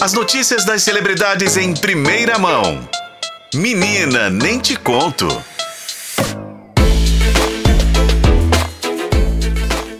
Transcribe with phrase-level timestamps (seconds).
[0.00, 2.88] As notícias das celebridades em primeira mão.
[3.54, 5.28] Menina, nem te conto.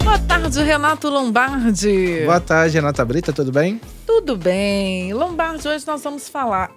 [0.03, 2.23] Boa tarde, Renato Lombardi.
[2.25, 3.79] Boa tarde, Renata Brita, tudo bem?
[4.07, 5.13] Tudo bem.
[5.13, 6.71] Lombardi, hoje nós vamos falar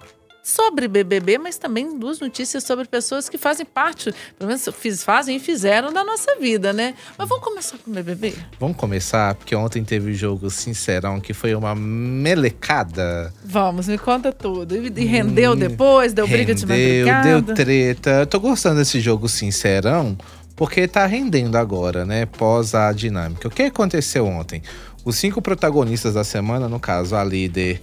[0.44, 5.36] sobre BBB, mas também duas notícias sobre pessoas que fazem parte, pelo menos fiz, fazem
[5.36, 6.94] e fizeram da nossa vida, né?
[7.16, 8.34] Mas vamos começar com o BBB?
[8.60, 13.32] Vamos começar, porque ontem teve o jogo Sincerão, que foi uma melecada.
[13.42, 14.76] Vamos, me conta tudo.
[14.76, 17.42] E, e rendeu hum, depois, deu rendeu, briga de madrugada?
[17.42, 18.10] Deu treta.
[18.10, 20.14] Eu tô gostando desse jogo Sincerão,
[20.54, 22.26] porque tá rendendo agora, né?
[22.26, 23.48] Pós a dinâmica.
[23.48, 24.62] O que aconteceu ontem?
[25.06, 27.80] Os cinco protagonistas da semana, no caso, a líder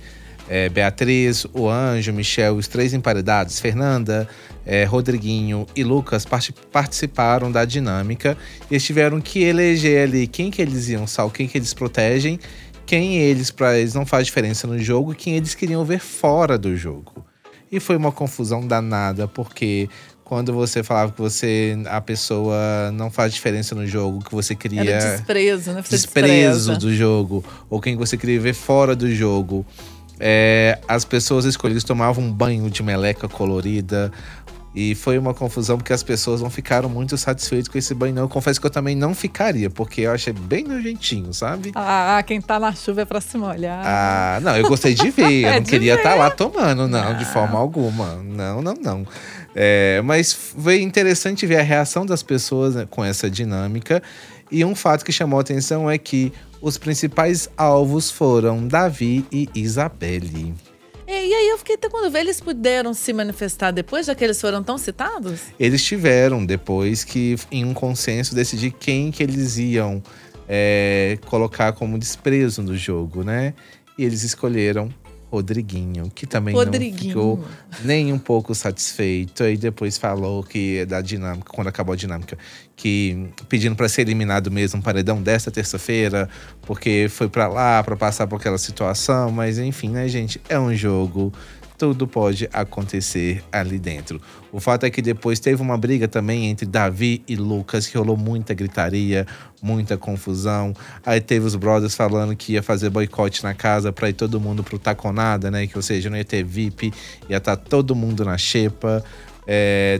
[0.51, 4.27] é, Beatriz, o Anjo, Michel, os três emparedados, Fernanda,
[4.65, 8.37] é, Rodriguinho e Lucas part participaram da dinâmica
[8.69, 12.37] e eles tiveram que eleger ali quem que eles iam salvar, quem que eles protegem,
[12.85, 16.75] quem eles, para eles não faz diferença no jogo, quem eles queriam ver fora do
[16.75, 17.25] jogo.
[17.71, 19.87] E foi uma confusão danada, porque
[20.25, 24.81] quando você falava que você a pessoa não faz diferença no jogo, que você queria
[24.81, 25.81] Era desprezo, né?
[25.81, 29.65] Você desprezo do jogo, ou quem você queria ver fora do jogo
[30.23, 34.11] é, as pessoas escolhidas tomavam um banho de meleca colorida.
[34.73, 38.15] E foi uma confusão porque as pessoas não ficaram muito satisfeitas com esse banho.
[38.15, 38.21] Não.
[38.21, 41.73] Eu confesso que eu também não ficaria, porque eu achei bem nojentinho, sabe?
[41.75, 43.81] Ah, quem tá na chuva é pra se molhar.
[43.83, 45.43] Ah, não, eu gostei de ver.
[45.43, 48.15] é eu não queria estar tá lá tomando, não, de forma alguma.
[48.23, 49.07] Não, não, não.
[49.53, 54.01] É, mas foi interessante ver a reação das pessoas né, com essa dinâmica.
[54.51, 59.49] E um fato que chamou a atenção é que os principais alvos foram Davi e
[59.55, 60.53] Isabelle.
[61.07, 64.63] E, aí eu fiquei até quando eles puderam se manifestar depois, já que eles foram
[64.63, 65.41] tão citados?
[65.59, 70.01] Eles tiveram, depois que, em um consenso, decidir quem que eles iam
[70.47, 73.53] é, colocar como desprezo no jogo, né?
[73.97, 74.89] E eles escolheram
[75.31, 77.15] Rodriguinho, que também Rodriguinho.
[77.15, 77.45] não ficou
[77.85, 79.45] nem um pouco satisfeito.
[79.45, 82.37] E depois falou que é da dinâmica, quando acabou a dinâmica,
[82.75, 86.27] que pedindo para ser eliminado mesmo paredão desta terça-feira,
[86.63, 89.31] porque foi para lá para passar por aquela situação.
[89.31, 90.41] Mas enfim, né, gente?
[90.49, 91.31] É um jogo
[91.81, 94.21] tudo pode acontecer ali dentro.
[94.51, 98.15] O fato é que depois teve uma briga também entre Davi e Lucas, que rolou
[98.15, 99.25] muita gritaria,
[99.63, 100.75] muita confusão.
[101.03, 104.63] Aí teve os brothers falando que ia fazer boicote na casa para ir todo mundo
[104.63, 105.65] pro Taconada, né?
[105.65, 106.93] Que ou seja, não ia ter VIP,
[107.27, 109.03] ia estar tá todo mundo na xepa.
[109.47, 109.99] É,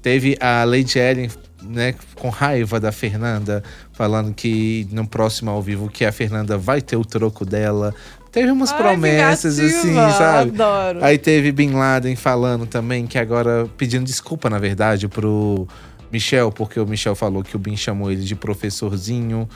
[0.00, 1.28] teve a Lady Ellen
[1.60, 6.80] né, com raiva da Fernanda, falando que no próximo ao vivo que a Fernanda vai
[6.80, 7.92] ter o troco dela.
[8.38, 10.50] Teve umas Ai, promessas assim, sabe?
[10.62, 11.04] Adoro.
[11.04, 15.66] Aí teve Bin Laden falando também que agora pedindo desculpa, na verdade, pro
[16.12, 19.48] Michel, porque o Michel falou que o Bin chamou ele de professorzinho.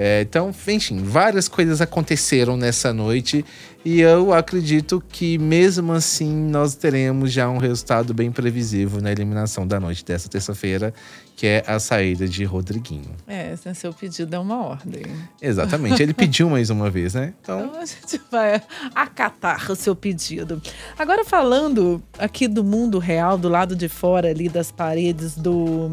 [0.00, 3.44] É, então, enfim, várias coisas aconteceram nessa noite
[3.84, 9.66] e eu acredito que mesmo assim nós teremos já um resultado bem previsível na eliminação
[9.66, 10.94] da noite dessa terça-feira,
[11.34, 13.10] que é a saída de Rodriguinho.
[13.26, 15.02] É, seu pedido é uma ordem.
[15.42, 17.34] Exatamente, ele pediu mais uma vez, né?
[17.42, 17.64] Então...
[17.64, 18.62] então a gente vai
[18.94, 20.62] acatar o seu pedido.
[20.96, 25.92] Agora falando aqui do mundo real, do lado de fora ali das paredes do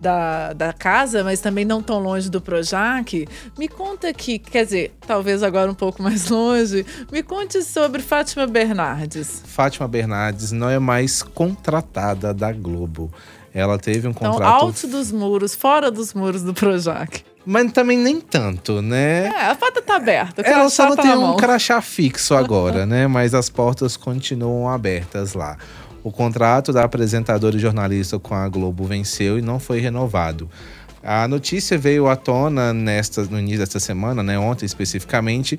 [0.00, 3.26] da, da casa, mas também não tão longe do Projac.
[3.58, 8.46] Me conta aqui, quer dizer, talvez agora um pouco mais longe, me conte sobre Fátima
[8.46, 9.42] Bernardes.
[9.46, 13.12] Fátima Bernardes não é mais contratada da Globo.
[13.54, 14.56] Ela teve um então, contrato.
[14.56, 17.24] Então, alto dos muros, fora dos muros do Projac.
[17.46, 19.28] Mas também nem tanto, né?
[19.28, 20.42] É, a porta tá aberta.
[20.42, 23.06] Ela só não tá tem um crachá fixo agora, né?
[23.06, 25.56] Mas as portas continuam abertas lá.
[26.06, 30.48] O contrato da apresentadora e jornalista com a Globo venceu e não foi renovado.
[31.02, 35.58] A notícia veio à tona nesta, no início desta semana, né, ontem especificamente,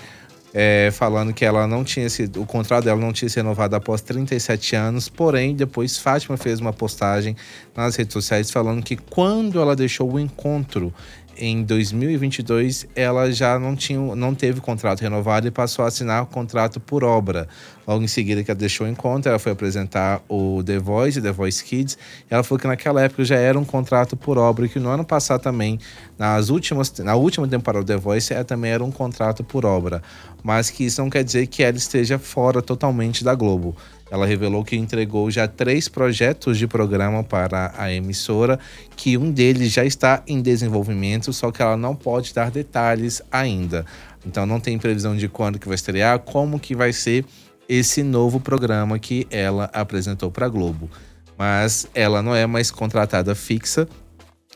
[0.53, 3.99] é, falando que ela não tinha sido, o contrato dela não tinha sido renovado após
[3.99, 7.35] 37 anos, porém, depois Fátima fez uma postagem
[7.75, 10.93] nas redes sociais falando que quando ela deixou o encontro
[11.39, 16.25] em 2022 ela já não tinha não teve contrato renovado e passou a assinar o
[16.25, 17.47] contrato por obra.
[17.87, 21.31] Logo em seguida que ela deixou o encontro, ela foi apresentar o The Voice, The
[21.31, 21.97] Voice Kids.
[22.29, 25.05] ela falou que naquela época já era um contrato por obra e que no ano
[25.05, 25.79] passado também,
[26.17, 30.01] nas últimas, na última temporada do The Voice, ela também era um contrato por obra.
[30.43, 33.75] Mas que isso não quer dizer que ela esteja fora totalmente da Globo.
[34.09, 38.59] Ela revelou que entregou já três projetos de programa para a emissora,
[38.95, 43.85] que um deles já está em desenvolvimento, só que ela não pode dar detalhes ainda.
[44.25, 47.25] Então não tem previsão de quando que vai estrear, como que vai ser
[47.67, 50.89] esse novo programa que ela apresentou para a Globo.
[51.37, 53.87] Mas ela não é mais contratada fixa,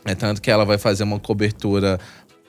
[0.03, 1.99] é tanto que ela vai fazer uma cobertura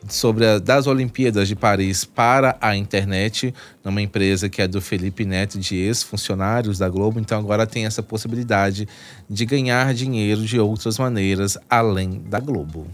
[0.09, 3.55] sobre a, das Olimpíadas de Paris para a internet,
[3.85, 7.21] numa empresa que é do Felipe Neto, de ex-funcionários da Globo.
[7.21, 8.89] Então agora tem essa possibilidade
[9.29, 12.87] de ganhar dinheiro de outras maneiras além da Globo.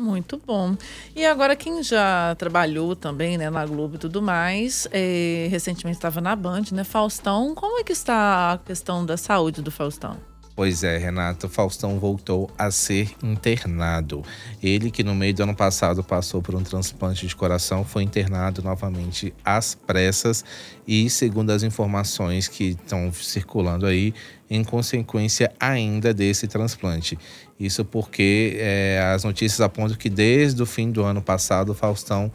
[0.00, 0.76] Muito bom.
[1.14, 6.22] E agora, quem já trabalhou também né, na Globo e tudo mais, é, recentemente estava
[6.22, 6.84] na Band, né?
[6.84, 10.29] Faustão, como é que está a questão da saúde do Faustão?
[10.60, 14.22] Pois é, Renato, Faustão voltou a ser internado.
[14.62, 18.60] Ele que no meio do ano passado passou por um transplante de coração foi internado
[18.60, 20.44] novamente às pressas
[20.86, 24.12] e, segundo as informações que estão circulando aí,
[24.50, 27.18] em consequência ainda desse transplante.
[27.58, 32.30] Isso porque é, as notícias apontam que desde o fim do ano passado, Faustão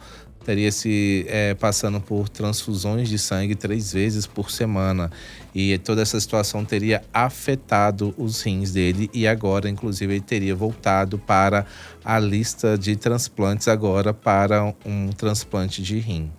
[0.46, 5.10] teria se é, passando por transfusões de sangue três vezes por semana
[5.52, 11.18] e toda essa situação teria afetado os rins dele e agora, inclusive, ele teria voltado
[11.18, 11.66] para
[12.04, 16.30] a lista de transplantes agora para um transplante de rim.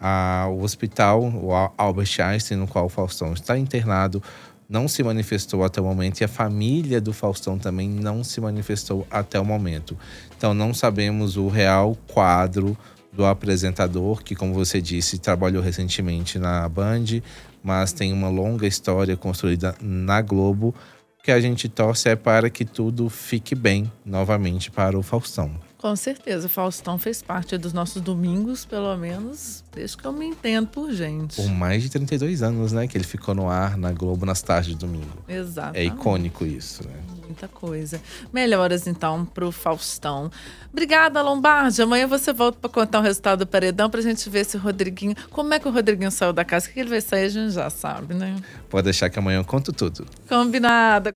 [0.00, 4.22] Ah, o hospital, o Albert Einstein, no qual o Faustão está internado,
[4.68, 9.04] não se manifestou até o momento e a família do Faustão também não se manifestou
[9.10, 9.98] até o momento.
[10.36, 12.78] Então não sabemos o real quadro
[13.12, 17.20] do apresentador, que, como você disse, trabalhou recentemente na Band,
[17.62, 20.74] mas tem uma longa história construída na Globo.
[21.22, 25.50] que a gente torce é para que tudo fique bem novamente para o Faustão.
[25.76, 30.68] Com certeza, Faustão fez parte dos nossos domingos, pelo menos, desde que eu me entendo
[30.68, 31.36] por gente.
[31.36, 32.86] Por mais de 32 anos, né?
[32.86, 35.24] Que ele ficou no ar na Globo nas tardes de domingo.
[35.28, 35.76] Exato.
[35.76, 37.19] É icônico isso, né?
[37.30, 38.02] Muita coisa.
[38.32, 40.32] Melhoras, então, pro Faustão.
[40.72, 41.80] Obrigada, Lombardi.
[41.80, 45.14] Amanhã você volta para contar o resultado do paredão pra gente ver se o Rodriguinho.
[45.30, 46.68] Como é que o Rodriguinho saiu da casa?
[46.68, 48.34] O que ele vai sair, a gente já sabe, né?
[48.68, 50.04] Pode deixar que amanhã eu conto tudo.
[50.28, 51.08] Combinado.